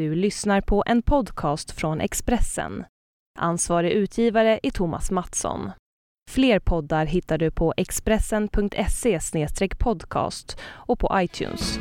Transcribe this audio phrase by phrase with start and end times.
[0.00, 2.84] Du lyssnar på en podcast från Expressen.
[3.38, 5.70] Ansvarig utgivare är Thomas Mattsson.
[6.30, 9.18] Fler poddar hittar du på expressen.se
[9.78, 11.78] podcast och på iTunes.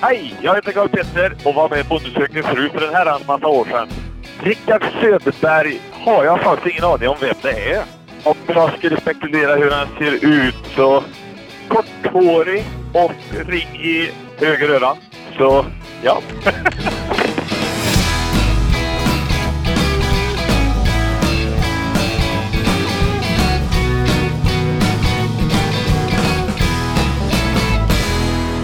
[0.00, 2.10] Hej, jag heter Carl Petter och var med i Bonde
[2.42, 3.88] fru för en herrans massa år sedan.
[4.42, 7.84] Rickard Söderberg har jag faktiskt ingen aning om vem det är.
[8.24, 11.04] Om jag skulle spekulera hur han ser ut så
[11.68, 12.64] korthårig
[12.94, 14.96] och ring i höger öra.
[15.36, 15.64] Så,
[16.02, 16.22] ja.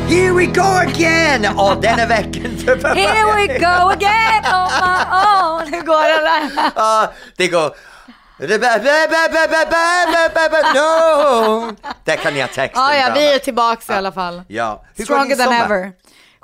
[0.08, 1.58] Here we go again!
[1.58, 2.42] Och denna veckan...
[2.94, 5.72] Here we go again on my own.
[5.72, 6.70] Hur går det där?
[6.76, 7.72] Ja, det går...
[10.74, 11.72] No!
[12.04, 12.82] Där kan jag texten.
[12.82, 14.42] Ja, ja, vi är tillbaks i alla fall.
[14.48, 14.84] Ja.
[14.96, 15.92] Hur Stronger than ever.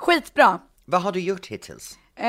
[0.05, 0.59] Skitbra.
[0.85, 1.97] Vad har du gjort hittills?
[2.15, 2.25] Eh,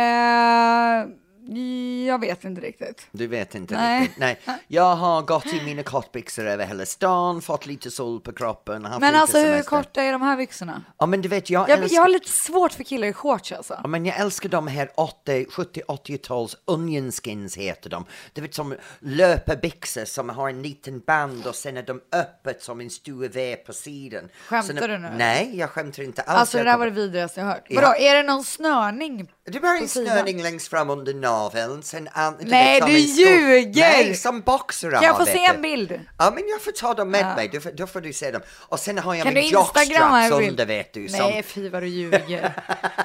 [2.07, 3.07] jag vet inte riktigt.
[3.13, 4.01] Du vet inte Nej.
[4.03, 4.19] riktigt?
[4.19, 4.39] Nej.
[4.69, 9.01] Jag har gått i mina kortbyxor över hela stan, fått lite sol på kroppen, haft
[9.01, 9.71] Men lite alltså hur semester.
[9.71, 10.83] korta är de här byxorna?
[10.99, 11.95] Ja men du vet, jag, Jag, älskar...
[11.95, 13.79] jag har lite svårt för killar i shorts alltså.
[13.83, 18.05] Ja, men jag älskar de här 80, 70-80-tals onion skins heter de.
[18.33, 22.81] Du vet som löparbyxor som har en liten band och sen är de öppet som
[22.81, 24.29] en stor V på sidan.
[24.49, 25.11] Skämtar när- du nu?
[25.17, 26.39] Nej, jag skämtar inte alls.
[26.41, 27.65] Alltså det där var det vidrigaste jag hört.
[27.69, 27.81] Ja.
[27.81, 29.33] Vadå, är det någon snörning?
[29.49, 31.83] Det är bara en snörning längst fram under naveln.
[31.83, 33.81] Sen an, du Nej, vet, du ljuger!
[33.81, 35.63] Nej, som boxare Kan jag har, få se en du.
[35.63, 36.01] bild?
[36.19, 37.51] Ja, men jag får ta dem med mig.
[37.53, 38.43] Då får, då får du se dem.
[38.69, 40.49] Och sen har jag Kan du min bild?
[40.49, 41.09] under, vet du.
[41.09, 42.53] Som, Nej, fy vad du ljuger.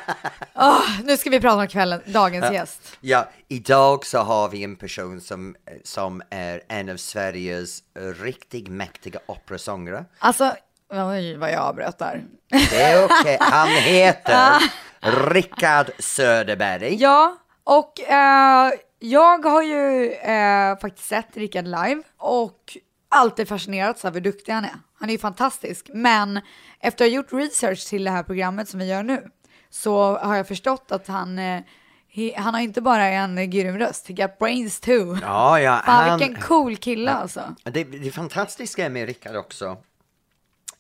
[0.56, 2.80] Åh, nu ska vi prata om kvällen, dagens gäst.
[3.02, 7.80] Ja, idag så har vi en person som, som är en av Sveriges
[8.24, 10.06] riktigt mäktiga operasångare.
[10.20, 10.56] Alltså,
[10.94, 12.24] oj vad jag avbröt där.
[12.50, 13.38] Det är okej.
[13.40, 14.62] Han heter
[15.02, 16.96] Rickard Söderberg.
[16.96, 22.78] Ja, och eh, jag har ju eh, faktiskt sett Rickard live och
[23.10, 24.76] alltid fascinerats av hur duktig han är.
[25.00, 26.42] Han är ju fantastisk, men
[26.80, 29.28] efter att ha gjort research till det här programmet som vi gör nu
[29.70, 31.62] så har jag förstått att han, eh,
[32.10, 35.18] he, han har inte bara en grym röst, he got brains too.
[35.22, 37.56] Ja, ja, Fan han, vilken cool kille alltså.
[37.64, 39.78] det, det fantastiska med Rickard också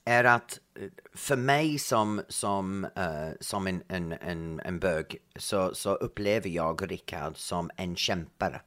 [0.05, 5.75] är att eh, för mig som, som, eh, som en, en, en, en bög så,
[5.75, 8.61] så upplever jag Rickard som en kämpare.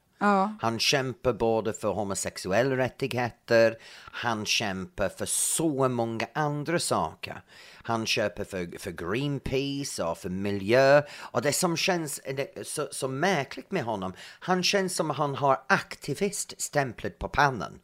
[0.61, 3.77] Han kämpar både för homosexuella rättigheter,
[4.11, 7.41] han kämpar för så många andra saker.
[7.83, 11.01] Han kämpar för, för Greenpeace och för miljö.
[11.17, 15.61] Och det som känns det, så, så märkligt med honom, han känns som han har
[15.69, 17.79] aktiviststämplet på pannan.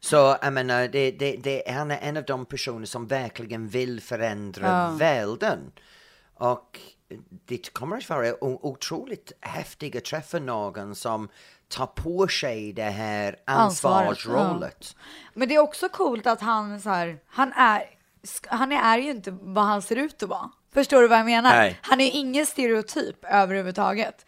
[0.00, 4.00] Så jag menar, det, det, det, han är en av de personer som verkligen vill
[4.00, 5.72] förändra världen.
[6.34, 6.80] Och
[7.28, 11.28] det kommer att vara otroligt häftigt att träffa någon som
[11.68, 14.96] tar på sig det här ansvarsrollet.
[15.34, 17.84] Men det är också coolt att han så här, han är,
[18.46, 20.50] han är ju inte vad han ser ut att vara.
[20.74, 21.50] Förstår du vad jag menar?
[21.50, 21.78] Nej.
[21.82, 24.26] Han är ingen stereotyp överhuvudtaget.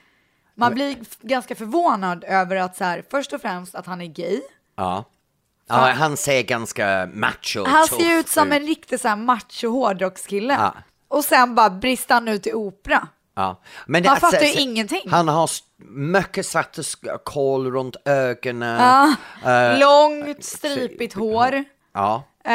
[0.54, 4.41] Man blir ganska förvånad över att så här, först och främst att han är gay.
[4.76, 5.04] Ja.
[5.70, 5.92] Ja.
[5.92, 10.54] Han ser ganska macho Han ser ut som en riktig så här macho hårdrockskille.
[10.54, 10.75] Ja.
[11.08, 13.08] Och sen bara brister han ut i opera.
[13.36, 13.60] Ja.
[13.86, 15.10] Men Han det- fattar ju se- se- ingenting.
[15.10, 15.50] Han har
[15.88, 16.82] mycket svarta
[17.25, 18.80] kol runt ögonen.
[19.44, 19.76] Ja.
[19.78, 21.64] Långt stripigt hår.
[21.94, 22.14] Ja.
[22.44, 22.53] Eh,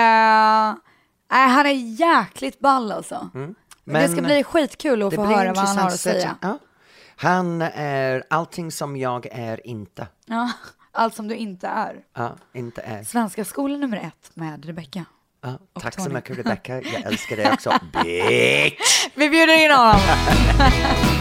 [1.32, 3.30] nej, han är jäkligt ball alltså.
[3.34, 6.36] det Men ska bli skitkul att det få höra vad han har att säga.
[6.42, 6.58] Ja.
[7.18, 10.08] Han är allting som jag är inte.
[10.26, 10.52] Ja,
[10.96, 11.96] allt som du inte är.
[12.14, 13.04] Ja, inte är.
[13.04, 15.06] Svenska skolan nummer ett med Rebecca.
[15.42, 16.14] Ja, tack så Tony.
[16.16, 17.70] mycket Rebecca, jag älskar dig också.
[18.04, 19.08] Bitch!
[19.16, 20.00] Vi bjuder in honom.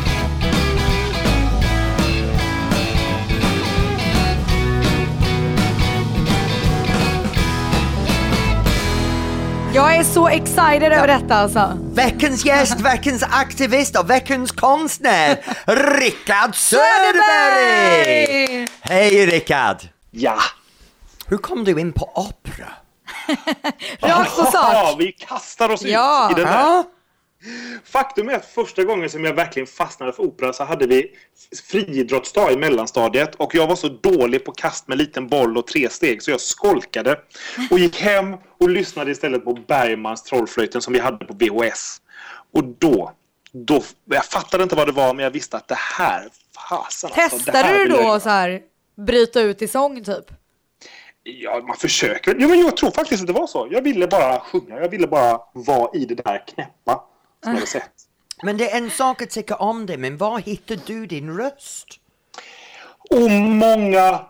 [9.75, 11.79] Jag är så excited över detta alltså.
[11.95, 15.39] Veckans gäst, veckans aktivist och veckans konstnär,
[16.01, 17.87] Rickard Söderberg!
[18.81, 19.77] Hej Rickard!
[20.11, 20.37] Ja.
[21.27, 22.69] Hur kom du in på opera?
[24.01, 24.97] Rakt på Ja, sak.
[24.99, 26.31] vi kastar oss Ja.
[26.31, 26.85] ut i den här.
[27.85, 31.11] Faktum är att första gången som jag verkligen fastnade för opera så hade vi
[31.71, 35.89] friidrottsdag i mellanstadiet och jag var så dålig på kast med liten boll och tre
[35.91, 37.21] steg så jag skolkade
[37.71, 41.97] och gick hem och lyssnade istället på Bergmans Trollflöjten som vi hade på VHS.
[42.53, 43.13] Och då,
[43.53, 46.29] då, jag fattade inte vad det var men jag visste att det här,
[46.69, 48.61] fasen alltså, det Testade här du då jag- så här
[49.07, 50.25] bryta ut i sång typ?
[51.23, 52.37] Ja, man försöker.
[52.39, 53.69] Ja, men jag tror faktiskt att det var så.
[53.71, 54.81] Jag ville bara sjunga.
[54.81, 57.05] Jag ville bara vara i det där knäppa
[57.45, 57.91] som jag hade sett.
[58.43, 61.87] Men det är en sak att tycka om det, men var hittar du din röst?
[63.11, 64.21] Och många,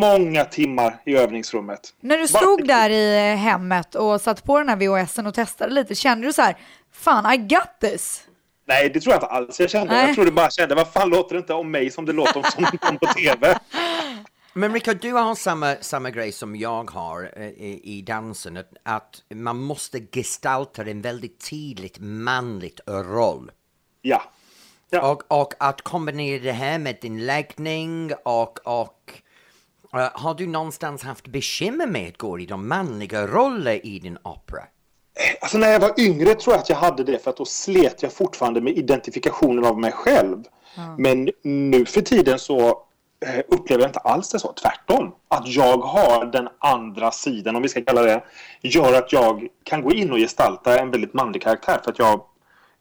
[0.00, 1.80] många timmar i övningsrummet.
[2.00, 5.94] När du stod där i hemmet och satt på den här VHSen och testade lite,
[5.94, 6.56] kände du så här,
[6.92, 8.22] fan I got this?
[8.68, 9.94] Nej, det tror jag inte alls jag kände.
[9.94, 10.06] Nej.
[10.06, 12.36] Jag tror det bara kände, vad fan låter det inte om mig som det låter
[12.36, 13.58] om som om på TV?
[14.52, 18.72] Men Rickard, du har samma, samma grej som jag har eh, i, i dansen, att,
[18.82, 23.50] att man måste gestalta en väldigt tydligt manligt roll.
[24.02, 24.22] Ja.
[24.90, 25.10] ja.
[25.10, 29.12] Och, och att kombinera det här med din läggning och, och
[29.92, 34.18] eh, har du någonstans haft bekymmer med att gå i de manliga roller i din
[34.24, 34.64] opera?
[35.40, 38.02] Alltså när jag var yngre tror jag att jag hade det för att då slet
[38.02, 40.44] jag fortfarande med identifikationen av mig själv.
[40.98, 42.74] Men nu för tiden så eh,
[43.48, 44.52] upplever jag inte alls det så.
[44.52, 45.12] Tvärtom.
[45.28, 48.22] Att jag har den andra sidan, om vi ska kalla det,
[48.62, 52.20] gör att jag kan gå in och gestalta en väldigt manlig karaktär för att jag,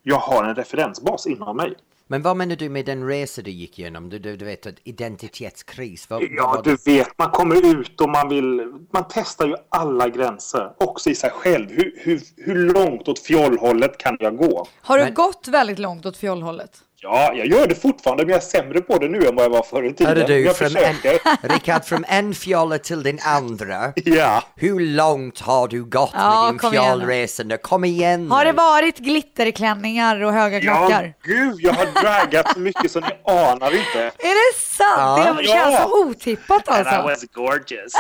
[0.03, 1.73] jag har en referensbas inom mig.
[2.11, 4.09] Men vad menar du med den resa du gick igenom?
[4.09, 6.09] Du, du, du vet, identitetskris?
[6.09, 6.69] Vad, vad Ja, var det?
[6.85, 8.73] du vet, man kommer ut och man vill...
[8.91, 11.69] Man testar ju alla gränser, också i sig själv.
[11.69, 14.67] Hur, hur, hur långt åt fjollhållet kan jag gå?
[14.81, 16.71] Har du Men- gått väldigt långt åt fjollhållet?
[17.01, 19.49] Ja, jag gör det fortfarande, men jag är sämre på det nu än vad jag
[19.49, 20.17] var förr i tiden.
[20.17, 21.47] Hörru du, jag från en, försöker.
[21.53, 23.93] Rickard, från en fjolla till den andra.
[23.95, 24.43] Ja.
[24.55, 26.89] Hur långt har du gått Ja, med din kom igen nu.
[26.99, 27.57] fjollresa nu?
[27.57, 31.13] Kom igen Har det varit glitterklänningar och höga Ja, klackar?
[31.23, 33.99] gud, jag har dragat så mycket så ni anar inte.
[34.17, 34.97] Är det sant?
[34.97, 35.33] Ja.
[35.37, 35.83] Det känns Ja.
[35.83, 37.07] så otippat And I alltså.
[37.07, 37.93] was gorgeous.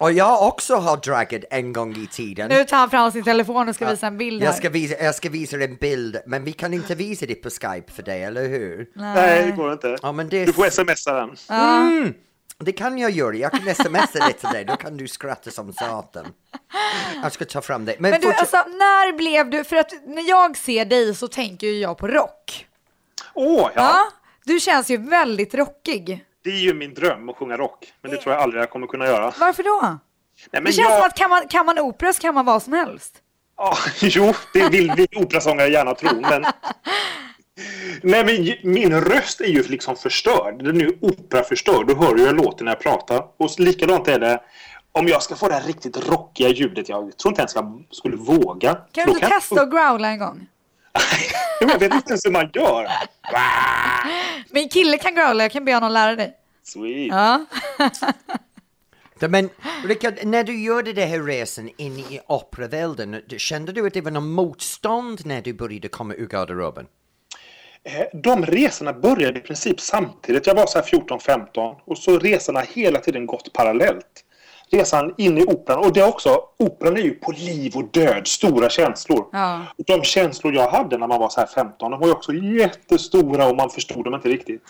[0.00, 2.48] Och jag också har dragat en gång i tiden.
[2.48, 5.14] Nu tar han fram sin telefon och ska visa en bild Jag ska, visa, jag
[5.14, 8.48] ska visa en bild, men vi kan inte visa det på Skype för dig, eller
[8.48, 8.90] hur?
[8.94, 9.96] Nej, det går inte.
[10.02, 11.36] Ja, men det- Du får smsa den.
[11.50, 12.14] Mm,
[12.58, 15.72] det kan jag göra, jag kan smsa det till dig, då kan du skratta som
[15.72, 16.26] satan.
[17.22, 17.96] Jag ska ta fram det.
[17.98, 21.66] Men, Men du, alltså när blev du, för att när jag ser dig så tänker
[21.66, 22.66] ju jag på rock.
[23.34, 23.70] Åh, ja.
[23.74, 23.98] Ja.
[24.44, 26.24] Du känns ju väldigt rockig.
[26.44, 27.92] Det är ju min dröm att sjunga rock.
[28.02, 29.32] Men det tror jag aldrig jag kommer kunna göra.
[29.40, 29.80] Varför då?
[29.82, 29.98] Nej,
[30.52, 30.98] men Det känns jag...
[30.98, 33.14] som att kan man, kan man opera så kan man vad som helst.
[33.56, 36.44] Ja, jo, det vill vi operasångare gärna tro, men...
[38.02, 40.64] Nej, men min röst är ju liksom förstörd.
[40.64, 41.86] Den är ju operaförstörd.
[41.86, 43.24] Du hör ju jag låter när jag pratar.
[43.36, 44.40] Och likadant är det
[44.92, 46.88] om jag ska få det här riktigt rockiga ljudet.
[46.88, 48.74] Jag tror inte ens jag skulle våga.
[48.92, 50.46] Kan du inte testa att growla en gång?
[51.60, 52.88] jag vet inte ens hur man gör.
[54.50, 56.36] Min kille kan growla, jag kan be honom lära dig.
[56.62, 57.12] Sweet.
[57.12, 57.44] Ja.
[59.28, 59.50] Men
[59.84, 64.10] Rickard, när du gjorde den här resan in i operavärlden, kände du att det var
[64.10, 66.86] någon motstånd när du började komma ur garderoben?
[67.84, 70.46] Eh, De resorna började i princip samtidigt.
[70.46, 74.24] Jag var så här 14-15 och så resorna hela tiden gått parallellt.
[74.70, 78.26] Resan in i operan och det är också, operan är ju på liv och död,
[78.26, 79.26] stora känslor.
[79.32, 79.60] Ja.
[79.78, 82.32] Och de känslor jag hade när man var så här 15, de var ju också
[82.32, 84.62] jättestora och man förstod dem inte riktigt.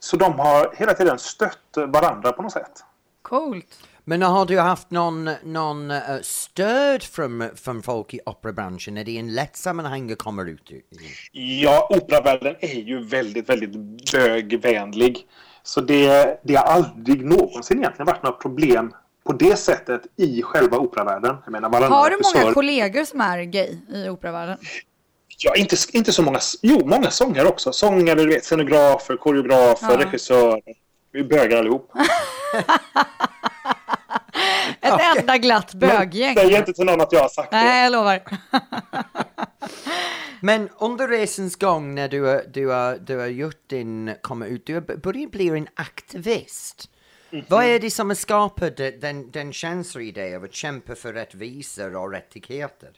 [0.00, 1.58] Så de har hela tiden stött
[1.88, 2.84] varandra på något sätt.
[3.22, 3.66] Coolt.
[4.04, 8.96] Men har du haft någon, någon eh, stöd från, från folk i operabranschen?
[8.96, 10.82] Är det en lätt sammanhang att komma ut i?
[11.62, 13.72] Ja, operavärlden är ju väldigt, väldigt
[14.12, 15.26] bögvänlig.
[15.62, 18.92] Så det, det har aldrig någonsin egentligen varit några problem
[19.26, 21.36] på det sättet i själva operavärlden.
[21.44, 24.58] Jag menar, Har du många kollegor som är gay i operavärlden?
[25.38, 26.38] Ja, inte, inte så många.
[26.62, 27.72] Jo, många sångare också.
[27.72, 30.04] Sångare, du vet, scenografer, koreografer, Ja.
[30.06, 30.60] regissörer.
[31.12, 31.92] Vi är bögar allihop.
[34.80, 36.34] Ett enda glatt böggäng.
[36.36, 38.22] Säg inte till någon att jag har sagt Nej, jag lovar.
[40.40, 44.66] Men under resans gång när du har, du har, du har gjort din, komma ut,
[44.66, 46.90] du har b- börjat bli en aktivist.
[47.48, 51.12] Vad är det som har skapat den, den känslan i dig av att kämpa för
[51.12, 52.88] rättvisor och rättigheter?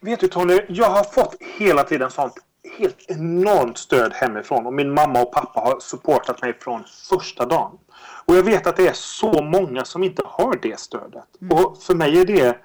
[0.00, 0.10] det.
[0.10, 2.34] Vet du Tony, jag har fått hela tiden sånt
[2.78, 4.66] helt enormt stöd hemifrån.
[4.66, 7.78] Och min mamma och pappa har supportat mig från första dagen.
[8.24, 11.24] Och jag vet att det är så många som inte har det stödet.
[11.50, 12.58] Och för mig är det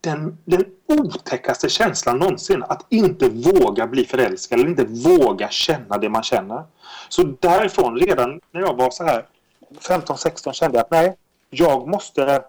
[0.00, 2.62] den, den otäckaste känslan någonsin.
[2.62, 6.64] Att inte våga bli förälskad eller inte våga känna det man känner.
[7.08, 9.26] Så därifrån, redan när jag var så här
[9.80, 11.16] 15-16 kände jag att nej,
[11.50, 12.44] jag måste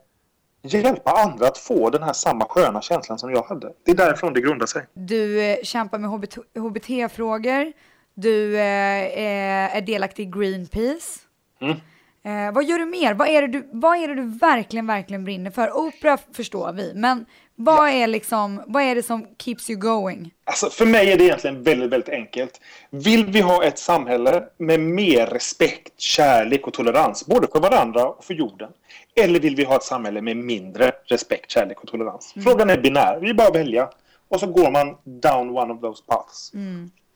[0.61, 3.73] hjälpa andra att få den här samma sköna känslan som jag hade.
[3.85, 4.85] Det är därifrån det grundar sig.
[4.93, 7.73] Du eh, kämpar med HBT, HBT-frågor.
[8.13, 11.19] Du eh, eh, är delaktig i Greenpeace.
[11.61, 11.77] Mm.
[12.23, 13.13] Eh, vad gör du mer?
[13.13, 15.77] Vad är, det du, vad är det du verkligen, verkligen brinner för?
[15.77, 17.25] Opera förstår vi, men
[17.61, 20.33] vad är, liksom, vad är det som keeps you going?
[20.43, 22.61] Alltså för mig är det egentligen väldigt, väldigt enkelt.
[22.89, 28.23] Vill vi ha ett samhälle med mer respekt, kärlek och tolerans, både för varandra och
[28.23, 28.69] för jorden?
[29.15, 32.33] Eller vill vi ha ett samhälle med mindre respekt, kärlek och tolerans?
[32.43, 33.19] Frågan är binär.
[33.21, 33.89] Vi bara välja.
[34.27, 36.51] Och så går man down one of those paths.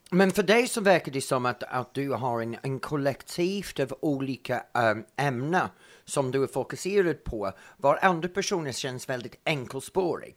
[0.09, 3.97] Men för dig så verkar det som att, att du har en, en kollektivt av
[4.01, 5.67] olika um, ämnen
[6.05, 7.51] som du är fokuserad på.
[7.77, 10.36] Var andra personer känns väldigt enkelspårig.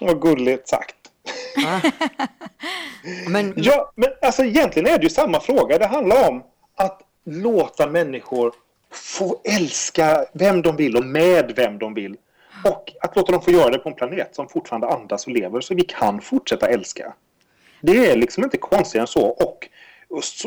[0.00, 0.96] Vad gulligt sagt.
[3.28, 5.78] Men, Ja, men alltså egentligen är det ju samma fråga.
[5.78, 6.42] Det handlar om
[6.76, 8.52] att låta människor
[8.90, 12.16] få älska vem de vill och med vem de vill.
[12.64, 15.60] Och att låta dem få göra det på en planet som fortfarande andas och lever
[15.60, 17.14] så vi kan fortsätta älska.
[17.80, 19.68] Det är liksom inte konstigare än så och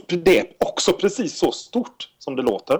[0.07, 2.79] det är också precis så stort som det låter.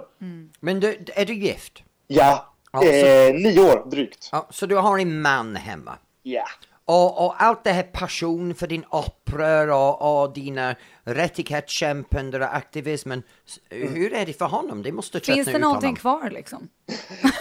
[0.60, 1.82] men du, är du gift?
[2.06, 4.28] Ja, Ja, så- eh, nio år drygt.
[4.32, 5.98] Ja, så du har en man hemma?
[6.22, 6.44] Ja.
[6.84, 13.22] Och, och allt det här passion för din upprör och, och dina rättighetskämpande och aktivismen.
[13.70, 14.82] Hur är det för honom?
[14.82, 16.20] Det måste tröttna Finns det ut någonting honom.
[16.20, 16.68] kvar liksom?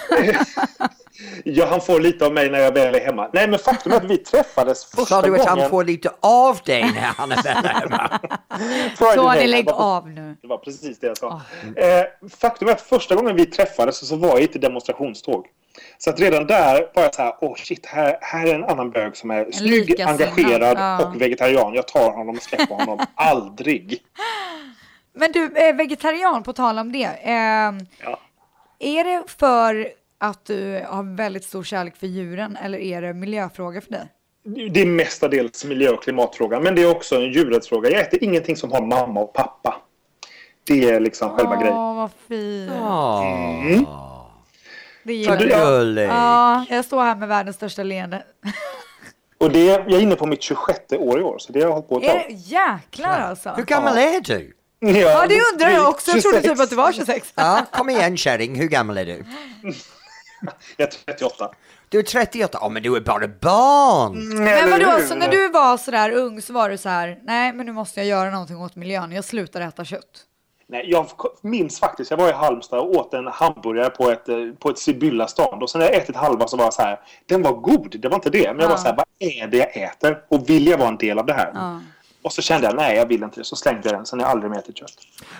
[1.43, 3.29] ja, han får lite av mig när jag väl är hemma.
[3.33, 5.59] Nej, men faktum är att vi träffades första Sa du att gången...
[5.59, 8.19] han får lite av dig när han är väl hemma?
[8.97, 10.35] Friday Tony, lägg av nu.
[10.41, 11.41] Det var precis det jag sa.
[11.75, 15.45] Eh, faktum är att första gången vi träffades så var jag i ett demonstrationståg.
[15.97, 18.91] Så att redan där var jag så här, åh shit, här, här är en annan
[18.91, 21.05] bög som är snygg, likasinnad, engagerad ja.
[21.05, 21.73] och vegetarian.
[21.73, 24.01] Jag tar honom och släpper honom aldrig.
[25.13, 27.09] Men du, eh, vegetarian, på tal om det.
[27.23, 28.19] ehm, Ja.
[28.79, 29.87] Är det för
[30.19, 34.07] att du har väldigt stor kärlek för djuren eller är det miljöfråga för dig?
[34.71, 37.89] Det är mestadels miljö och klimatfråga, men det är också en djurrättsfråga.
[37.89, 39.81] Jag äter ingenting som har mamma och pappa.
[40.63, 41.77] Det är liksom själva Åh, grejen.
[41.77, 42.71] vad fint.
[42.81, 44.25] Åh,
[45.03, 46.09] Det vad gillar jag.
[46.09, 48.23] Ja, jag står här med världens största leende.
[49.39, 51.73] Och det, jag är inne på mitt 26 år i år, så det har jag
[51.73, 52.25] hållit på ett Är tag.
[52.27, 53.49] det jäklar alltså?
[53.49, 54.53] Hur gammal är du?
[54.79, 56.11] Ja, det undrar jag också.
[56.11, 56.53] Jag trodde 26.
[56.53, 57.33] typ att du var 26.
[57.35, 59.23] Ja, kom igen kärring, hur gammal är du?
[60.77, 61.49] Jag är 38.
[61.89, 64.27] Du är 38, ja men du är bara barn!
[64.37, 67.53] Men Eller vadå, så när du var sådär ung så var du så här, nej
[67.53, 70.23] men nu måste jag göra någonting åt miljön, jag slutar äta kött.
[70.69, 71.05] Nej, jag
[71.41, 74.77] minns faktiskt, jag var i Halmstad och åt en hamburgare på ett, eh, på ett
[74.77, 75.63] Sibylla-stånd.
[75.63, 78.07] Och sen när jag ätit halva så var jag så här, den var god, det
[78.07, 78.47] var inte det.
[78.53, 78.77] Men jag var Ja.
[78.77, 80.17] så här, vad är det jag äter?
[80.29, 81.51] Och vill jag vara en del av det här?
[81.53, 81.79] Ja.
[82.27, 83.43] Och så kände jag, nej jag vill inte det.
[83.43, 84.93] Så slängde jag den, sen har jag aldrig mer ätit kött.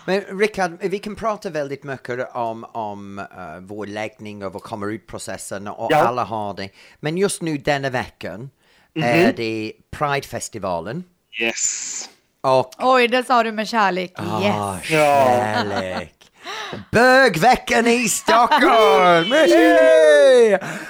[0.06, 3.26] Men Rickard, vi kan prata väldigt mycket om, om uh,
[3.62, 5.98] vår läggning och vår kommer ut-processen och Ja.
[5.98, 6.70] alla har det.
[7.00, 8.50] Men just nu denna veckan
[8.96, 11.04] är det Pride-festivalen.
[11.42, 12.10] Yes!
[12.42, 14.14] Och Oj, det sa du med kärlek.
[14.16, 14.42] Ah,
[14.78, 14.86] Yes.
[14.88, 16.17] kärlek.
[16.92, 19.34] Bögveckan i Stockholm!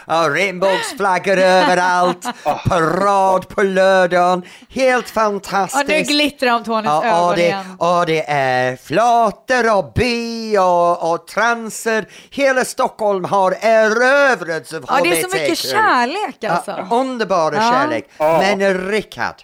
[0.07, 2.25] Ja, regnbågsflaggor överallt,
[2.69, 5.87] parad på lördagen, helt Och fantastiskt.
[5.87, 7.75] nu glittrar om Tonys Ja, ögon och, det, igen.
[7.79, 12.07] och det är flator och bi och, och transer.
[12.29, 15.67] Hela Stockholm har erövrats av Ja, det är så mycket HBTQ.
[15.71, 16.71] kärlek alltså.
[16.89, 17.61] Ja, underbara Ja.
[17.71, 18.09] kärlek.
[18.19, 19.35] Men Rickard,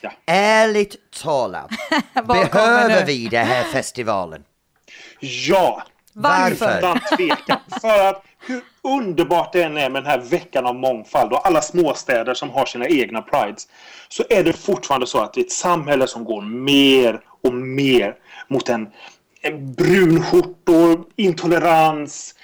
[0.00, 0.10] Ja.
[0.26, 1.70] ärligt talat,
[2.26, 4.42] behöver vi den här festivalen?
[5.20, 5.82] Ja!
[6.12, 6.78] Varför?
[6.78, 7.58] Utan tvekan.
[7.80, 11.62] För att hur underbart det än är med den här veckan av mångfald och alla
[11.62, 13.68] småstäder som har sina egna prides
[14.08, 18.14] så är det fortfarande så att det är ett samhälle som går mer och mer
[18.48, 18.88] mot en,
[19.42, 22.34] en brunskjortor, intolerans,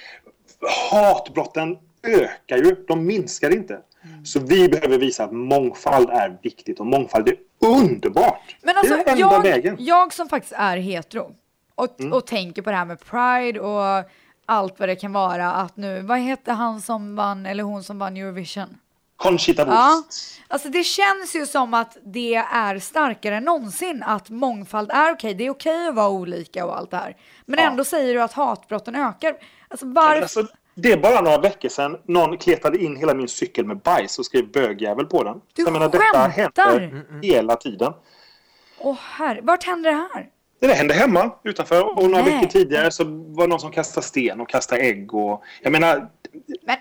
[0.91, 1.77] hatbrotten
[2.07, 3.79] ökar ju, de minskar inte.
[4.23, 8.55] Så vi behöver visa att mångfald är viktigt och mångfald är underbart.
[8.61, 9.75] Men det alltså, är den enda jag, vägen.
[9.79, 11.31] jag som faktiskt är hetero
[11.75, 12.13] och, Mm.
[12.13, 14.09] och tänker på det här med pride och
[14.45, 17.99] allt vad det kan vara att nu, vad hette han som vann, eller hon som
[17.99, 18.77] vann Eurovision?
[19.17, 20.41] Conchita Ja, Wurst.
[20.47, 25.33] alltså det känns ju som att det är starkare än någonsin att mångfald är okej.
[25.33, 27.17] Det är okej att vara olika och allt det här.
[27.45, 27.65] Men Ja.
[27.69, 29.35] ändå säger du att hatbrotten ökar.
[29.67, 30.21] Alltså varför?
[30.21, 34.19] Alltså, det är bara några veckor sedan någon kletade in hela min cykel med bajs
[34.19, 35.41] och skrev bögjävel på den.
[35.53, 37.93] Du Jag menar, detta händer hela tiden.
[38.79, 40.29] Åh herre, vart händer det här?
[40.59, 42.33] Det hände hemma utanför och några Nej.
[42.33, 46.09] veckor tidigare så var det någon som kastade sten och kastade ägg och jag menar,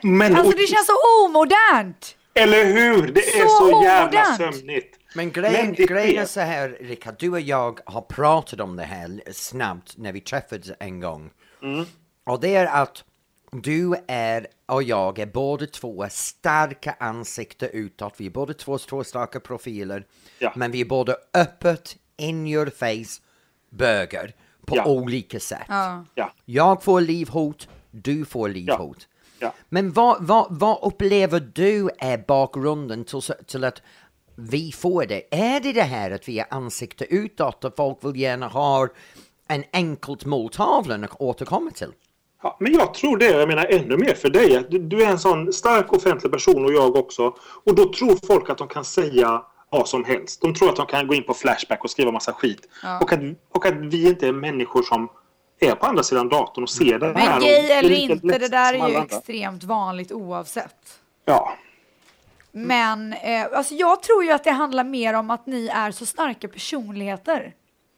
[0.02, 2.16] Men, Men- alltså det känns så omodernt!
[2.36, 3.06] eller hur?
[3.12, 4.98] Det är Så så, jävla sömnigt.
[5.14, 8.82] Men grejen, Men grejen är så här, Rickard, du och jag har pratat om det
[8.82, 11.30] här snabbt när vi träffades en gång.
[11.62, 11.84] Mm.
[12.26, 13.04] Och det är att
[13.52, 18.14] du är och jag är båda två starka ansikten utåt.
[18.16, 20.06] Vi är båda två, två starka profiler.
[20.38, 20.52] Ja.
[20.56, 23.20] Men vi är båda öppet, in your face,
[23.76, 24.32] bögar
[24.66, 24.84] på Ja.
[24.86, 25.64] olika sätt.
[25.68, 26.04] Ja.
[26.14, 26.32] Ja.
[26.44, 29.08] Jag får livhot, du får livhot.
[29.38, 29.52] Ja.
[29.68, 33.82] Men vad, vad, vad upplever du är bakgrunden till, till att
[34.36, 35.34] vi får det?
[35.34, 38.88] Är det det här att vi är ansikte utåt och folk vill gärna ha
[39.48, 41.92] en enkelt måltavla att återkomma till?
[42.42, 44.64] Ja, men jag tror det, jag menar ännu mer för dig.
[44.70, 47.34] Du, du är en sån stark offentlig person och jag också.
[47.64, 49.42] Och då tror folk att de kan säga
[49.74, 50.40] vad som helst.
[50.40, 52.68] De tror att de kan gå in på Flashback och skriva massa skit.
[52.82, 53.00] Ja.
[53.00, 53.20] Och, att,
[53.52, 55.08] och att vi inte är människor som
[55.60, 57.14] är på andra sidan datorn och ser det här.
[57.14, 59.02] Men och gay eller inte, det där är ju andra.
[59.02, 61.00] extremt vanligt oavsett.
[61.24, 61.56] Ja.
[62.52, 66.06] Men eh, alltså jag tror ju att det handlar mer om att ni är så
[66.06, 67.54] starka personligheter.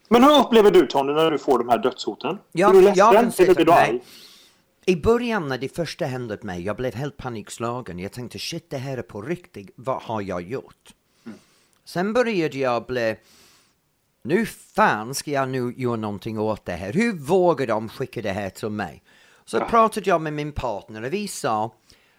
[0.08, 2.38] Men hur upplever du Tony när du får de här dödshoten?
[2.52, 4.00] Ja, är du ledsen jag kan eller säga blir du arg?
[4.88, 7.98] I början när det första hände mig, jag blev helt panikslagen.
[7.98, 9.70] Jag tänkte shit, det här är på riktigt.
[9.76, 10.94] Vad har jag gjort?
[11.86, 13.16] Sen började jag bli,
[14.24, 16.92] nu fan ska jag nu göra någonting åt det här.
[16.92, 19.02] Hur vågar de skicka det här till mig?
[19.44, 21.74] Så pratade jag med min partner och vi sa,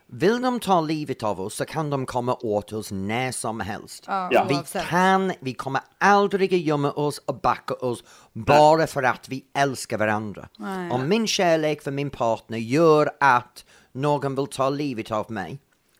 [0.07, 4.03] vill de ta livet av oss så kan de komma åt oss när som helst.
[4.07, 4.47] Ja.
[4.49, 9.45] Vi kan, vi kommer aldrig att gömma oss och backa oss bara för att vi
[9.57, 10.49] älskar varandra.
[10.57, 10.91] Nej.
[10.91, 15.59] Om min kärlek för min partner gör att någon vill ta livet av mig,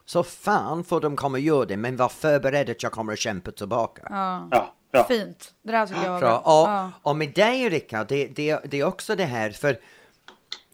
[0.09, 3.19] så fan får de komma och göra det, men var förberedd att jag kommer att
[3.19, 4.01] kämpa tillbaka.
[4.09, 4.49] Ja,
[4.91, 5.03] ja.
[5.07, 5.51] Fint.
[5.63, 6.29] Det där tycker jag var Bra.
[6.29, 6.37] bra.
[6.39, 6.91] Och, Ja.
[7.01, 9.79] och med dig Rickard, det, det, det är också det här, för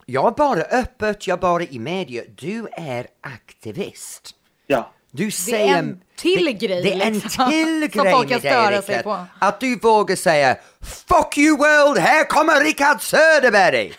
[0.06, 4.30] jag är bara öppet, jag är bara i media, du är aktivist.
[4.66, 4.90] ja.
[5.16, 5.78] Du säger...
[5.78, 9.02] en till det, grej, Det är en liksom, till som grej folk kan störa sig
[9.02, 9.24] på.
[9.38, 13.92] Att du vågar säga Fuck you world, här kommer Rickard Söderberg!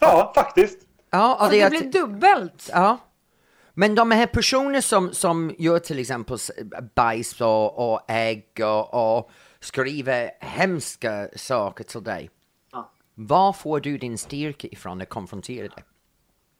[0.00, 0.78] ja, faktiskt.
[1.10, 2.70] Ja, och Så det det är blir att- dubbelt.
[2.72, 2.98] Ja.
[3.78, 6.38] Men de här personerna som, som gör till exempel
[6.94, 9.30] bajs och, och ägg och, och
[9.60, 12.30] skriver hemska saker till dig.
[12.72, 12.92] Ja.
[13.14, 15.82] Var får du din styrka ifrån att konfrontera det?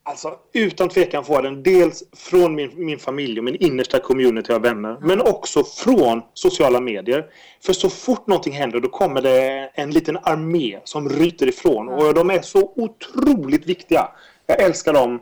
[0.02, 4.52] Alltså, utan tvekan får jag den dels från min, min familj och min innersta community
[4.52, 4.98] av vänner.
[5.00, 7.26] Men också från sociala medier.
[7.60, 11.88] För så fort någonting händer då kommer det en liten armé som ryter ifrån.
[11.88, 14.08] Och de är så otroligt viktiga.
[14.46, 15.20] Jag älskar dem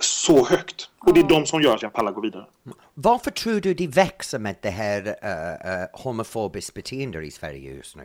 [0.00, 0.90] så högt.
[0.98, 2.46] Och det är de som gör att jag pallar gå vidare.
[2.94, 7.96] Varför tror du det växer med det här uh, uh, homofobiskt beteende i Sverige just
[7.96, 8.02] nu?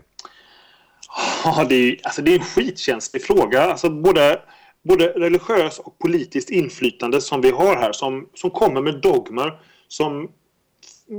[1.44, 3.62] Ja, det är, alltså det är en skitkänslig fråga.
[3.62, 4.42] Alltså både,
[4.84, 10.32] både religiös och politiskt inflytande som vi har här som, som kommer med dogmer som,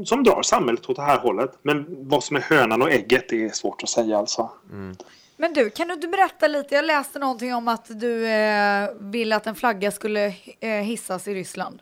[0.04, 1.50] som drar samhället åt det här hållet.
[1.62, 4.50] Men vad som är hönan och ägget det är svårt att säga alltså.
[5.36, 6.74] Men du, kan du inte berätta lite?
[6.74, 10.26] Jag läste någonting om att du eh, ville att en flagga skulle
[10.60, 11.80] eh, hissas i Ryssland.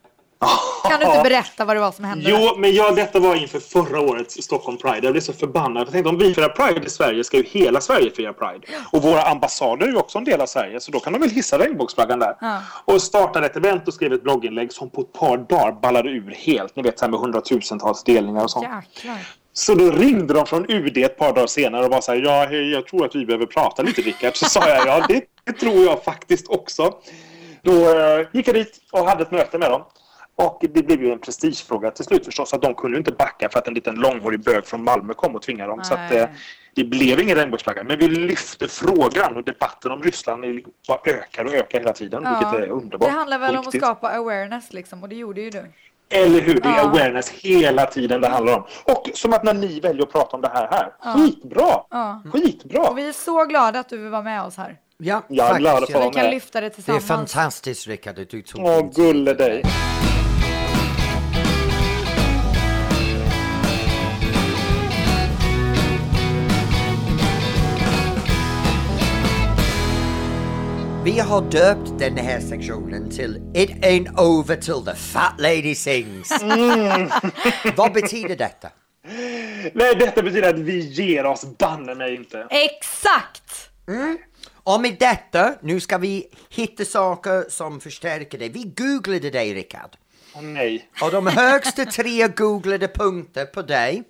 [0.90, 2.24] Kan du inte berätta vad det var som hände?
[2.30, 5.00] Jo, men ja, detta var inför förra årets Stockholm Pride.
[5.02, 5.86] Jag blev så förbannad.
[5.86, 8.66] Jag tänkte om vi firar Pride i Sverige ska ju hela Sverige fira Pride.
[8.92, 11.30] Och våra ambassader är ju också en del av Sverige så då kan de väl
[11.30, 12.36] hissa regnbågsflaggan där.
[12.40, 12.60] Ja.
[12.84, 16.34] Och startade ett event och skrev ett blogginlägg som på ett par dagar ballade ur
[16.38, 16.76] helt.
[16.76, 18.66] Ni vet så här med hundratusentals delningar och sånt.
[18.94, 19.18] Jäklar.
[19.56, 22.46] Så då ringde de från UD ett par dagar senare och var så här, ja,
[22.50, 24.36] hej, jag tror att vi behöver prata lite Rickard.
[24.36, 26.94] Så sa jag, ja, det, det tror jag faktiskt också.
[27.62, 29.84] Då eh, gick jag dit och hade ett möte med dem.
[30.36, 32.54] Och det blev ju en prestigefråga till slut förstås.
[32.54, 35.34] Att de kunde ju inte backa för att en liten långhårig bög från Malmö kom
[35.34, 35.84] och tvingade dem.
[35.84, 36.20] Så att, Nej.
[36.20, 36.28] eh,
[36.74, 37.84] det blev ingen regnbågsflagga.
[37.84, 40.44] Men vi lyfte frågan och debatten om Ryssland
[40.88, 42.22] bara ökar och ökar hela tiden.
[42.24, 42.38] Ja.
[42.38, 43.08] Vilket är underbart.
[43.08, 45.64] Det handlar väl om att skapa awareness liksom och det gjorde ju du.
[46.10, 46.54] Eller hur?
[46.60, 46.82] Det är Ja.
[46.82, 48.64] awareness hela tiden det handlar om.
[48.84, 51.14] Och som att när ni väljer att prata om det här här.
[51.14, 51.68] Skitbra!
[51.90, 52.22] Ja.
[52.32, 52.88] Skitbra!
[52.88, 54.76] Och vi är så glada att du vill vara med oss här.
[54.98, 55.98] Ja, Jag är glad att få ja.
[55.98, 56.30] vara Vi kan med.
[56.34, 57.06] lyfta det Det är tillsammans.
[57.32, 59.62] fantastiskt Rickard du tog Åh, gulle dig.
[71.04, 76.32] Vi har döpt den här sektionen till It ain't over till the fat lady sings.
[77.76, 78.68] Vad betyder detta?
[79.72, 82.46] Nej, detta betyder att vi ger oss banne mig inte.
[82.50, 83.70] Exakt!
[84.62, 88.48] Och med detta, nu ska vi hitta saker som förstärker det.
[88.48, 89.96] Vi googlade dig Rickard.
[90.34, 90.88] Åh nej.
[91.02, 94.02] Och de högsta tre googlade punkter på dig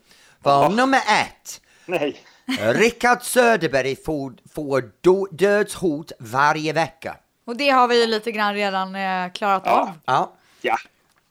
[0.42, 1.60] var nummer ett.
[1.86, 2.16] Nej.
[2.58, 7.16] Rickard Söderberg får, får do, dödshot varje vecka.
[7.46, 9.90] Och det har vi ju lite grann redan eh, klarat av.
[10.04, 10.32] Ja.
[10.60, 10.76] Ja.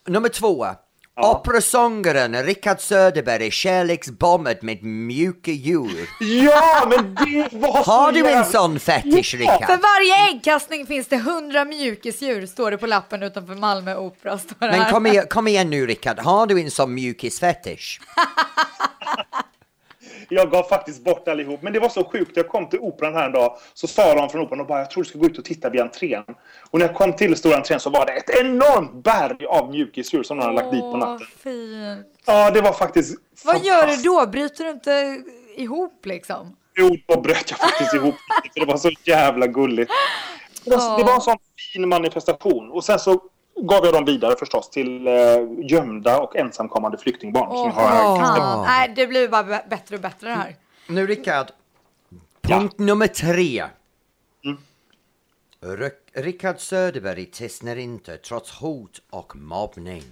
[0.07, 0.67] Nummer två.
[1.15, 6.09] Operasångaren Rickard Söderberg kärleksbombad med mjuka djur.
[6.19, 9.79] Ja, men det var så Har du en sån fetisch För Rickard?
[9.81, 14.39] varje äggkastning finns det hundra mjukisdjur, står det på lappen utanför Malmö Opera.
[14.59, 18.01] Men kom igen, kom igen nu Rickard, har du en sån mjukisfetisch?
[20.29, 21.61] Jag gav faktiskt bort allihop.
[21.61, 22.37] Men det var så sjukt.
[22.37, 23.57] Jag kom till operan här en dag.
[23.73, 25.69] Så sa de från operan och bara jag tror du ska gå ut och titta
[25.69, 26.23] vid entrén.
[26.69, 30.23] Och när jag kom till stora entrén så var det ett enormt berg av mjukisdjur
[30.23, 31.27] som de hade lagt dit på Åh, natten.
[31.43, 32.07] fint.
[32.25, 34.27] Ja, det var faktiskt Vad gör du då?
[34.27, 35.23] Bryter du inte
[35.55, 36.55] ihop liksom?
[36.75, 38.15] Jo, då bröt jag faktiskt ihop.
[38.53, 39.91] För det var så jävla gulligt.
[40.65, 41.37] Det var, det var en sån
[41.73, 42.71] fin manifestation.
[42.71, 43.21] Och sen så
[43.67, 45.13] gav jag dem vidare förstås till eh,
[45.57, 47.49] gömda och ensamkommande flyktingbarn.
[47.49, 48.65] som Åh, har fan.
[48.65, 50.55] Nej, det blir bara bättre och bättre det här.
[50.87, 51.47] Nu Rickard,
[52.41, 53.63] punkt nummer tre.
[54.45, 54.57] Mm.
[56.15, 60.03] Rickard Söderberg tystnar inte trots hot och mobbning.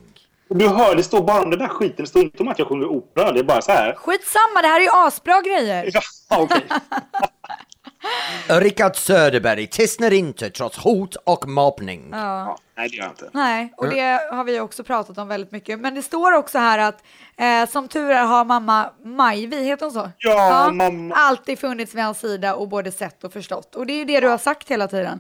[0.50, 1.96] Du hör, det står bara om den där skiten.
[1.98, 3.32] Det står inte om att jag sjunger opera.
[3.32, 3.96] Det är bara så här.
[3.96, 5.92] Skitsamma, det här är ju asbra grejer.
[6.30, 6.66] Ja, okej.
[8.48, 12.10] Rickard Söderberg tystnar inte trots hot och mobbning.
[12.12, 13.30] Ja, nej, det gör jag inte.
[13.34, 15.80] Nej, och det har vi också pratat om väldigt mycket.
[15.80, 17.04] Men det står också här att
[17.38, 20.10] eh, som tur är har mamma Majvi, heter hon så?
[20.18, 21.16] Ja, mamma.
[21.16, 23.76] Alltid funnits vid hans sida och både sett och förstått.
[23.76, 25.20] Och det är ju det du har sagt hela tiden.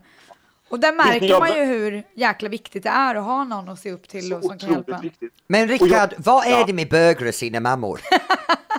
[0.70, 3.91] Och där märker man ju hur jäkla viktigt det är att ha någon att se
[3.91, 5.00] upp till och som kan hjälpa.
[5.00, 5.34] Viktigt.
[5.48, 6.63] Men Rickard, vad är ja.
[6.67, 8.02] det med bögar och sina mammor?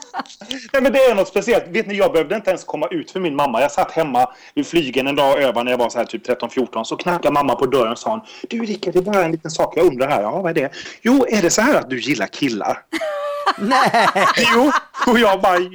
[0.72, 1.64] Nej, men det är något speciellt.
[1.68, 3.60] Vet ni, jag behövde inte ens komma ut för min mamma.
[3.60, 6.28] Jag satt hemma vid flygen en dag och övade när jag var så här typ
[6.28, 6.84] 13-14.
[6.84, 9.76] Så knackade mamma på dörren och sa Du Rickard, det är bara en liten sak
[9.76, 10.22] jag undrar här.
[10.22, 10.70] Ja, vad är det?
[11.02, 12.82] Jo, är det så här att du gillar killar?
[13.58, 14.08] Nej!
[14.54, 14.70] jo,
[15.06, 15.70] och jag bara, jo,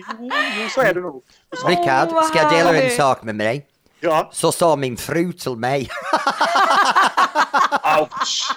[0.62, 1.24] jo så är det nog.
[1.68, 3.66] Rickard, ska jag dela en sak med mig?
[4.00, 5.90] Ja, Så sa min fru till mig.
[8.00, 8.56] ouch.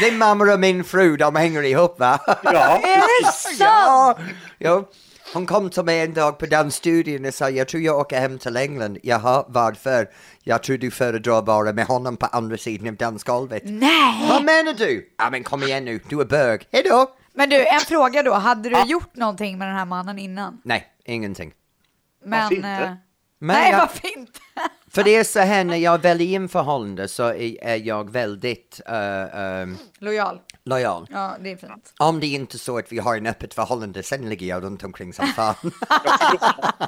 [0.00, 2.18] Din mamma och min fru, de hänger ihop va?
[2.42, 3.56] Ja, Är det sant?
[3.58, 4.18] Ja,
[4.58, 4.88] ja.
[5.34, 8.38] Hon kom till mig en dag på dansstudion och sa jag tror jag åker hem
[8.38, 8.98] till England.
[9.02, 10.08] Jaha, varför?
[10.42, 13.62] Jag tror du föredrar vara med honom på andra sidan av dansgolvet.
[13.64, 14.28] Nej!
[14.28, 15.14] Vad menar du?
[15.18, 16.68] Ja men kom igen nu, du är bög.
[16.72, 17.06] Hejdå!
[17.34, 18.34] Men du, en fråga då.
[18.34, 20.60] Hade du gjort någonting med den här mannen innan?
[20.64, 21.52] Nej, ingenting.
[22.24, 22.40] Men...
[22.40, 22.96] Varför inte?
[23.38, 24.40] Men nej, jag, varför inte?
[24.90, 28.80] för det är så här, när jag väljer in förhållande så är, är jag väldigt
[28.86, 30.40] eh, ehm, Lojal.
[30.64, 31.06] lojal.
[31.10, 31.92] Ja, det är fint.
[31.98, 34.84] Om det är inte så att vi har en öppet förhållande, sen ligger jag runt
[34.84, 35.54] omkring som fan.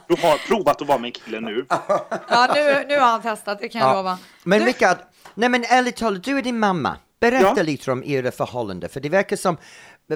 [0.08, 1.66] du har provat att vara med en kille nu.
[2.28, 4.18] Ja, nu, nu har han testat, det kan jag lova.
[4.44, 4.96] Men Du- Rickard,
[5.34, 6.96] nej men ärligt talat, du är din mamma.
[7.20, 7.62] Berätta Ja.
[7.62, 9.56] lite om era förhållande, för det verkar som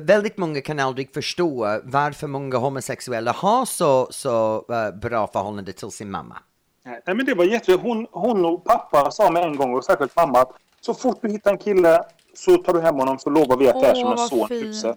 [0.01, 5.91] väldigt många kan aldrig förstå varför många homosexuella har så, så eh, bra förhållande till
[5.91, 6.37] sin mamma.
[6.85, 7.73] Nej, men det var jätte...
[7.73, 10.51] Hon, hon och pappa sa med en gång, och särskilt mamma, att
[10.81, 12.03] så fort du hittar en kille
[12.35, 14.97] så tar du hem honom så lovar vi att det är som en son huset.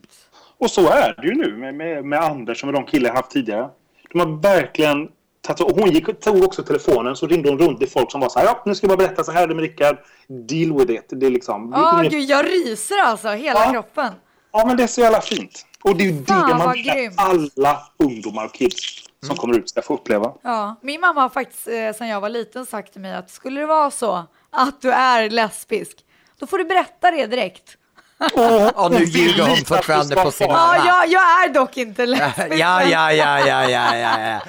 [0.57, 3.15] Och så är det ju nu med, med, med Anders och med de killar jag
[3.15, 3.69] haft tidigare.
[4.11, 5.09] De har verkligen
[5.41, 5.61] tagit...
[5.61, 8.39] och Hon gick, tog också telefonen så ringde hon runt till folk som var så
[8.39, 9.97] här, ja nu ska jag bara berätta så här är det med Rickard.
[10.27, 11.05] Deal with it.
[11.09, 11.73] Det är liksom...
[11.73, 13.71] Åh det, gud, jag ryser alltså, hela Ja.
[13.71, 14.13] kroppen.
[14.57, 15.65] Ja men det är så jävla fint.
[15.83, 19.35] Och det är ju det Fan, man vad vill att alla ungdomar och kids som
[19.37, 20.33] kommer ut ska få uppleva.
[20.43, 23.59] Ja, min mamma har faktiskt eh, sedan jag var liten sagt till mig att skulle
[23.59, 25.97] det vara så att du är lesbisk,
[26.39, 27.77] då får du berätta det direkt.
[28.75, 30.77] Och nu ljuger hon fortfarande på sin Ja, mamma.
[30.87, 32.47] jag, jag är dock inte lesbisk.
[32.51, 34.39] Ja, ja, ja, ja, ja, ja, ja.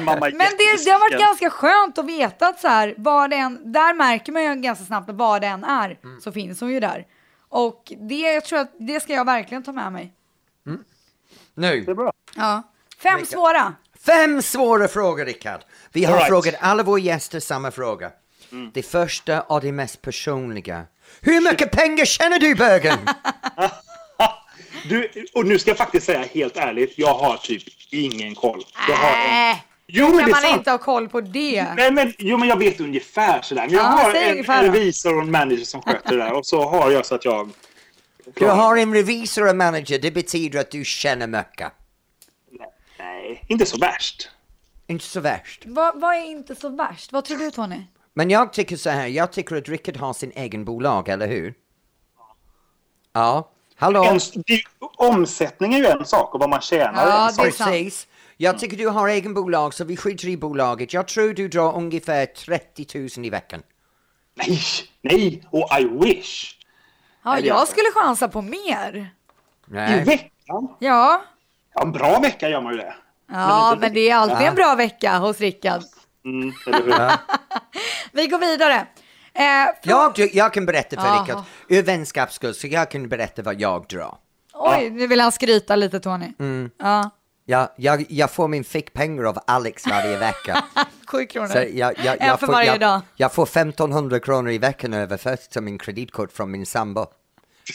[0.00, 3.72] Men det, det har varit ganska skönt att veta att så här, vad det än,
[3.72, 6.20] där märker man ju ganska snabbt att vad det än är Mm.
[6.20, 7.04] så finns hon ju där.
[7.50, 10.12] Och det, jag tror att det ska jag verkligen ta med mig.
[11.54, 12.12] Nu, Det är bra.
[12.36, 12.62] Ja.
[13.02, 13.30] Fem Vilka?
[13.30, 13.74] svåra.
[14.06, 15.60] fem svåra frågor Rickard.
[15.92, 16.28] Vi har right.
[16.28, 18.10] frågat alla våra gäster samma fråga.
[18.72, 20.84] Det första och det mest personliga.
[21.20, 22.98] Hur mycket pengar tjänar du bögen?
[24.88, 28.62] Du, och nu ska jag faktiskt säga helt ärligt, jag har typ ingen koll.
[28.88, 29.56] Jag har en...
[29.92, 30.56] Jo, men kan det är man sant.
[30.56, 31.74] inte ha koll på det?
[31.76, 33.62] Nej, men, jo, men jag vet ungefär sådär.
[33.66, 36.32] Men jag Ja, har en, ungefär en revisor och en manager som sköter det där.
[36.32, 37.50] Och så har jag så att jag...
[38.34, 41.72] Du har en revisor och manager, det betyder att du tjänar mycket.
[42.98, 44.30] Nej, inte så värst.
[44.86, 45.62] Inte så värst.
[45.66, 47.12] Vad, vad är inte så värst?
[47.12, 47.82] Vad tror du Tony?
[48.14, 51.54] Men jag tycker så här, jag tycker att Rickard har sin egen bolag, eller hur?
[53.12, 53.50] Ja.
[53.76, 54.04] Hallå?
[54.04, 57.46] En, det, omsättning är ju en sak och vad man tjänar är Ja, en sak.
[57.46, 57.70] är sant.
[57.70, 58.06] Precis.
[58.42, 60.92] Jag tycker du har egen bolag, så vi skiter i bolaget.
[60.94, 63.62] Jag tror du drar ungefär 30 000 i veckan.
[64.34, 64.58] Nej,
[65.02, 66.54] nej, och I wish.
[67.24, 68.96] Ja, jag skulle chansa på mer.
[68.96, 70.04] I Nej.
[70.04, 70.68] veckan?
[70.78, 71.22] Ja,
[71.74, 72.94] Ja, en bra vecka gör man ju det.
[73.32, 75.82] ja inte- men det är alltid en bra vecka hos Rickard.
[76.24, 76.52] Mm?
[78.12, 78.86] Vi går vidare.
[79.32, 81.20] Eh, frå- Jag, jag kan berätta för.
[81.20, 84.18] Rickard, ur vänskapsskull, så jag kan berätta vad jag drar.
[84.54, 86.32] Oj, nu vill han skryta lite Tony.
[86.38, 86.70] Mm.
[86.78, 87.10] Ja,
[87.44, 90.64] Jag, jag, jag får min fickpengar av Alex varje vecka.
[91.06, 91.46] sju kronor.
[91.48, 93.00] Så jag, jag, jag, en för får, varje jag, dag.
[93.16, 97.06] jag får 1500 kronor i veckan överfört till min kreditkort från min sambo.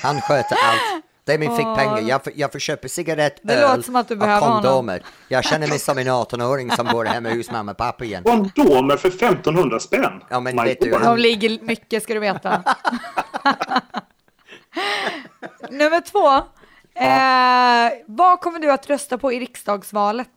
[0.04, 1.04] Han sköter allt.
[1.24, 2.00] Det är min fickpengar.
[2.02, 4.64] Jag får, jag får köpa cigarett, Det öl låter som att du och behöver honom.
[4.64, 5.04] kondomer.
[5.28, 8.24] Jag känner mig som en 18-åring som bor hemma hos mamma och pappa igen.
[8.24, 10.22] Kondomer för 1500 spänn.
[10.30, 11.02] Ja, men My vet du, God.
[11.02, 12.64] han- De ligger mycket ska du veta.
[15.70, 16.44] Nummer två.
[16.96, 20.30] Eh, vad kommer du att rösta på i riksdagsvalet?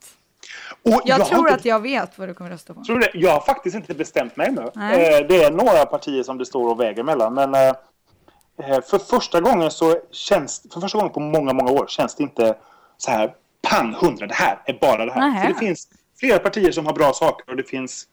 [0.83, 2.85] Jag har tror inte- att jag vet vad du kommer rösta på.
[2.85, 3.11] Tror det?
[3.15, 4.71] Jag har faktiskt inte bestämt mig ännu.
[4.75, 5.15] Nej.
[5.21, 7.35] Eh, Det är några partier som det står och väger mellan.
[7.35, 7.61] Men eh,
[8.63, 12.23] eh, för första gången så känns, för första gången på många, många år känns det
[12.23, 12.57] inte
[12.97, 15.21] så här pang hundra, det här är bara det här.
[15.49, 15.89] Det finns
[16.21, 18.07] flera partier som har bra saker och det finns,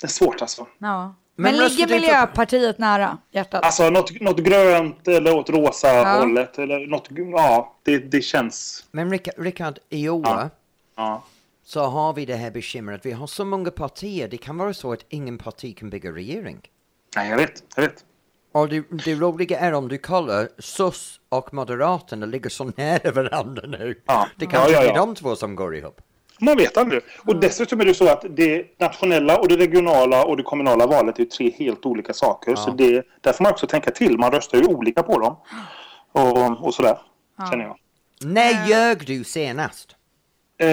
[0.00, 0.66] det är svårt alltså.
[0.78, 1.14] Ja.
[1.40, 3.64] Men Men, ligger Miljöpartiet nära hjärtat?
[3.64, 6.18] Alltså något, något grönt eller åt rosa Ja.
[6.20, 10.50] hållet eller något, ja, det, det känns, Men Rickard, Rickard i år Ja.
[10.96, 11.22] ja.
[11.64, 13.06] så har vi det här bekymret.
[13.06, 14.28] Vi har så många partier.
[14.28, 16.60] Det kan vara så att ingen parti kan bygga regering.
[17.16, 18.04] Nej, jag vet, jag vet.
[18.52, 23.62] Och det, det roliga är om du kollar, SOS och Moderaterna ligger så nära varandra
[23.66, 24.02] nu.
[24.06, 24.28] Ja.
[24.36, 25.06] Det kanske Ja, ja, är ja.
[25.06, 26.00] de två som går ihop.
[26.40, 27.02] Man vet aldrig.
[27.26, 31.18] Och dessutom är det så att det nationella och det regionala och det kommunala valet
[31.18, 32.54] är tre helt olika saker.
[32.54, 34.18] Så det, där får man också tänka till.
[34.18, 35.36] Man röstar ju olika på dem.
[36.12, 36.98] Och, och sådär,
[37.50, 37.76] känner jag.
[38.20, 39.94] När ljög du senast?
[40.60, 40.68] Eh,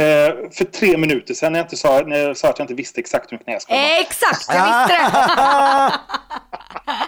[0.51, 2.99] för tre minuter sedan när jag, inte sa, när jag sa att jag inte visste
[2.99, 3.99] exakt hur mycket jag skulle.
[3.99, 5.93] Exakt, jag visste det!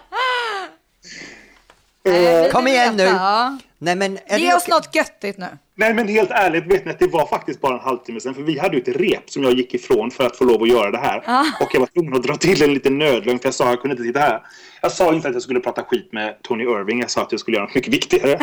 [2.11, 3.11] Nej, vi Kom igen veta.
[3.11, 3.17] nu.
[3.17, 3.57] Ja.
[3.79, 4.71] Nej men är Ge oss okej?
[4.75, 5.47] något göttigt nu.
[5.75, 8.33] Nej men helt ärligt vet ni att det var faktiskt bara en halvtimme sedan.
[8.35, 10.69] För vi hade ju ett rep som jag gick ifrån för att få lov att
[10.69, 11.17] göra det här.
[11.61, 13.81] Och jag var tvungen att dra till en liten nödlögn för jag sa att jag
[13.81, 14.41] kunde inte sitta här.
[14.81, 16.99] Jag sa inte att jag skulle prata skit med Tony Irving.
[16.99, 18.39] Jag sa att jag skulle göra något mycket viktigare.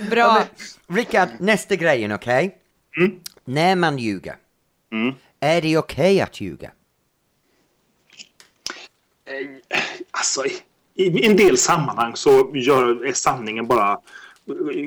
[0.10, 0.42] Bra.
[0.88, 2.56] Rickard, nästa grejen, okej?
[2.98, 3.12] Mm.
[3.44, 4.36] När man ljuger,
[5.40, 6.70] är det okej att ljuga?
[10.10, 10.42] Alltså,
[10.96, 13.98] i, en del sammanhang så gör, är sanningen bara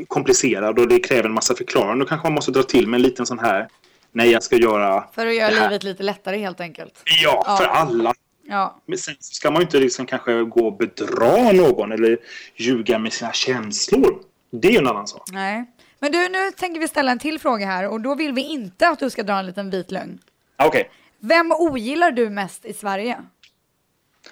[0.07, 1.99] komplicerad och det kräver en massa förklaring.
[1.99, 3.67] Då kanske man måste dra till med en liten sån här
[4.11, 5.03] Nej, jag ska göra...
[5.13, 7.01] För att göra livet lite lättare helt enkelt.
[7.23, 7.57] Ja, Ja.
[7.57, 8.13] för alla.
[8.47, 8.79] Ja.
[8.85, 12.17] Men sen ska man ju inte liksom kanske gå och bedra någon eller
[12.55, 14.19] ljuga med sina känslor.
[14.51, 15.23] Det är ju en annan sak.
[15.31, 15.65] Nej.
[15.99, 18.87] Men du, nu tänker vi ställa en till fråga här och då vill vi inte
[18.87, 20.19] att du ska dra en liten vit lögn.
[20.57, 20.89] Okej.
[21.19, 23.17] Vem ogillar du mest i Sverige?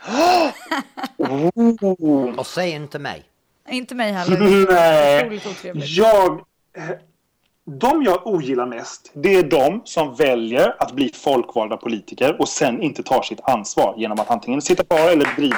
[0.08, 0.52] Oh.
[2.39, 3.23] Och säg inte mig.
[3.69, 4.39] Inte mig heller.
[4.73, 5.41] Nej.
[5.97, 6.41] Jag...
[7.69, 12.82] De jag ogillar mest, det är de som väljer att bli folkvalda politiker och sen
[12.82, 15.58] inte tar sitt ansvar genom att antingen sitta kvar eller driva...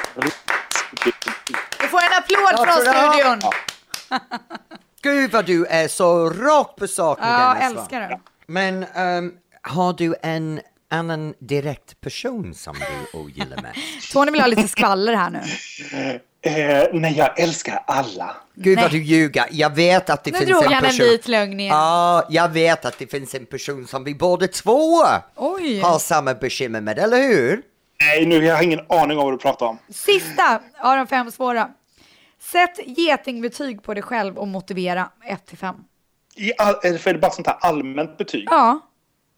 [1.80, 3.50] Du får en applåd från studion.
[5.02, 7.80] Gud vad du är så rakt på sak med Ja, denna svar.
[7.80, 8.20] älskar det.
[8.46, 10.60] Men ehm, har du en
[10.90, 13.78] annan direkt person som du ogillar mest?
[14.12, 15.40] Tony vill ha lite skvaller här nu.
[16.42, 18.36] Eh, nej, jag älskar alla.
[18.54, 19.00] Gud vad Nej.
[19.00, 19.44] du ljuger.
[19.50, 21.06] Jag vet att det Nu finns drog en han en person.
[21.06, 21.76] vit lögn igen.
[21.76, 25.02] Ja, jag vet att det finns en person som vi båda två
[25.36, 25.80] Oj.
[25.80, 27.62] har samma bekymmer med, eller hur?
[28.00, 29.78] Nej, nu jag har ingen aning om vad du pratar om.
[29.88, 31.68] Sista av de fem svåra.
[32.42, 35.74] Sätt getingbetyg på dig själv och motivera 1 till 5.
[36.36, 38.44] I all, är det för är det bara sånt här allmänt betyg?
[38.50, 38.80] Ja,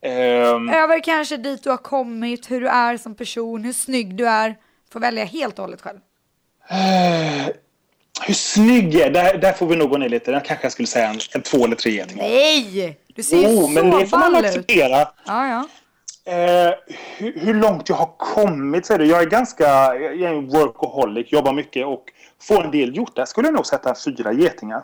[0.03, 4.27] Ehm, över kanske dit du har kommit, hur du är som person, hur snygg du
[4.27, 4.55] är.
[4.93, 5.99] Får välja helt och hållet själv.
[8.27, 9.11] hur snygg jag är?
[9.11, 10.31] Där, där får vi nog gå ner lite.
[10.31, 12.23] Där kanske jag skulle säga en, en två eller tre getingar.
[12.23, 12.99] Nej!
[13.15, 14.45] Du ser ju Oh, så men det får man ut.
[14.45, 15.07] acceptera.
[15.25, 15.67] Ja, ja.
[16.25, 16.73] Eh,
[17.17, 19.05] hur, hur långt jag har kommit är det.
[19.05, 19.63] Jag är ganska,
[19.95, 22.03] jag är en workaholic, jobbar mycket och
[22.41, 23.15] får en del gjort.
[23.15, 24.83] Där skulle jag nog sätta fyra getingar.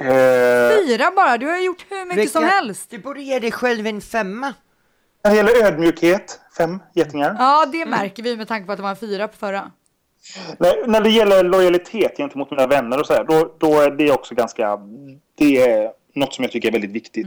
[0.00, 2.90] Eh, Fyra bara, du har gjort hur mycket som Rickard, helst.
[2.90, 4.54] Du borde ge dig själv en femma.
[5.24, 7.36] när det gäller ödmjukhet, fem getingar.
[7.38, 9.70] Ja, det märker vi med tanke på att det var en fyra på förra.
[10.58, 14.12] När, när det gäller lojalitet gentemot mina vänner och så här, då, då är det
[14.12, 14.78] också ganska...
[15.38, 17.26] Det är något som jag tycker är väldigt viktigt.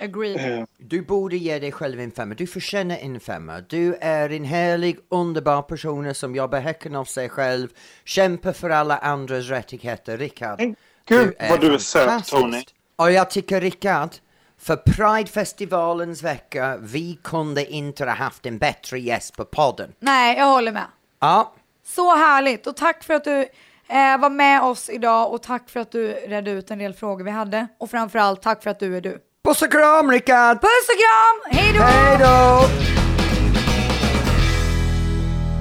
[0.00, 0.58] Agreed.
[0.58, 2.34] Eh, Du borde ge dig själv en femma.
[2.34, 3.60] Du förtjänar en femma.
[3.68, 7.68] Du är en härlig, underbar person som jobbar häcken av sig själv,
[8.04, 10.18] kämpar för alla andras rättigheter.
[10.18, 10.76] Rickard, Men
[11.08, 12.26] gud, vad du är söt.
[12.26, 12.64] Tony.
[12.96, 14.10] Och jag tycker Rickard,
[14.60, 19.92] för Pridefestivalens vecka, vi kunde inte ha haft en bättre gäst på podden.
[19.98, 20.86] Nej, jag håller med.
[21.20, 21.52] Ja,
[21.86, 23.40] Så härligt och tack för att du
[23.88, 27.24] eh, var med oss idag och tack för att du redde ut en del frågor
[27.24, 27.66] vi hade.
[27.78, 29.18] Och framförallt tack för att du är du.
[29.44, 30.60] puss och kram Rickard!
[30.60, 31.58] Puss och kram!
[31.58, 31.82] Hej då!
[31.84, 32.93] Hej då!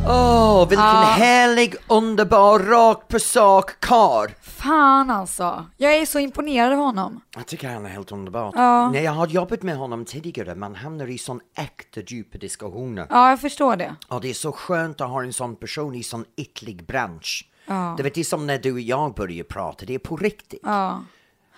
[0.08, 1.02] Åh, vilken Ja.
[1.02, 4.30] härlig, underbar, rakt på sak karl.
[4.42, 7.22] Fan alltså, jag är så imponerad av honom.
[7.36, 8.54] Jag tycker han är helt underbart.
[8.58, 8.92] Ja.
[8.92, 13.08] När jag har jobbat med honom tidigare, man hamnar i sån äkta djupa diskussioner.
[13.10, 13.96] Ja, jag förstår det.
[14.08, 17.50] Och det är så skönt att ha en sån person i sån ytlig bransch.
[17.66, 17.96] Ja.
[17.98, 20.60] Det, är som när du och jag börjar prata, det är på riktigt.
[20.64, 21.04] Ja.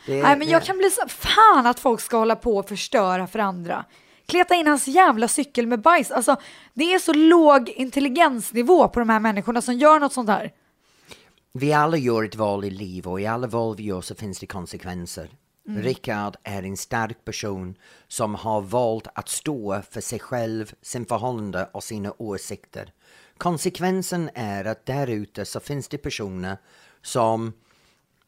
[0.06, 3.28] Det Nej, men jag kan bli så fan att folk ska hålla på och förstöra
[3.28, 3.86] för andra.
[4.26, 6.12] Kleta in hans jävla cykel med bajs.
[6.12, 6.36] Alltså,
[6.74, 10.54] det är så låg intelligensnivå på de här människorna som gör något sånt här.
[11.54, 14.40] Vi alla gör ett val i liv och i alla val vi gör så finns
[14.40, 15.30] det konsekvenser.
[15.68, 15.82] Mm.
[15.82, 17.76] Rickard är en stark person
[18.08, 22.94] som har valt att stå för sig själv, sin förhållande och sina åsikter.
[23.38, 26.58] konsekvensen är att där ute så finns det personer
[27.02, 27.54] som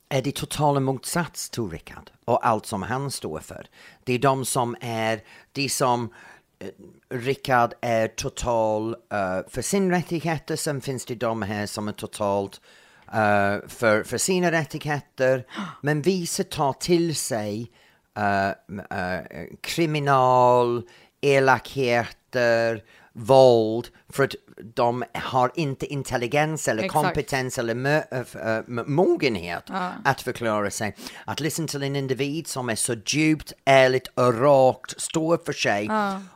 [0.10, 3.68] är det totala motsats till Rickard och allt som han står för.
[4.04, 6.14] Det är de som är, de som
[6.60, 6.70] eh,
[7.18, 12.62] Rickard är total uh, för sin rättigheter, sen finns det de här som är totalt
[13.08, 15.46] uh, för, för sina rättigheter.
[15.82, 17.72] Men vissa tar till sig
[18.20, 18.52] uh,
[19.62, 20.84] kriminal,
[21.22, 22.84] elakheter,
[23.18, 24.36] våld för att
[24.76, 27.06] de har inte intelligens eller Exakt.
[27.06, 29.92] kompetens eller mö, äh, mogenhet Ja.
[30.04, 30.96] att förklara sig.
[31.26, 35.90] Att lyssna till en individ som är så djupt, ärligt och rakt, står för sig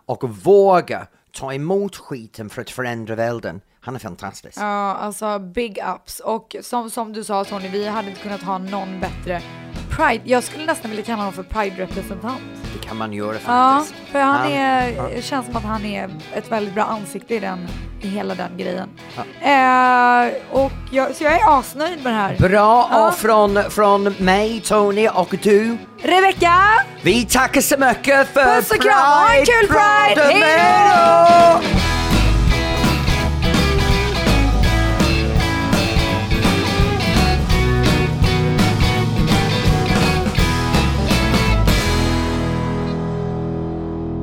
[0.05, 3.61] och våga ta emot skiten för att förändra världen.
[3.79, 4.57] Han är fantastisk.
[4.57, 6.19] Ja, alltså big ups.
[6.19, 9.41] Och som, som du sa Tony, vi hade inte kunnat ha någon bättre
[9.89, 10.21] Pride.
[10.25, 12.60] Jag skulle nästan vilja kalla honom för Pride-representant.
[12.73, 14.11] Det kan man göra Ja, faktiskt.
[14.11, 17.67] för han är, det känns som att han är ett väldigt bra ansikte i, den,
[18.01, 18.89] i hela den grejen.
[19.41, 22.35] Eh, och jag, så jag är asnöjd med det här.
[22.39, 23.07] Bra Ja.
[23.07, 25.77] och från, från mig, Tony och du.
[26.01, 26.53] Rebecca!
[27.01, 30.21] Vi tackar så mycket för Puss och kram, ha en kul Pride!
[30.29, 30.45] Pride!
[30.45, 32.00] Hej då!